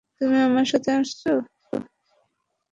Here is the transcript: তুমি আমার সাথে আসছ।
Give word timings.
তুমি 0.21 0.37
আমার 0.41 0.65
সাথে 0.65 0.91
আসছ। 0.91 1.21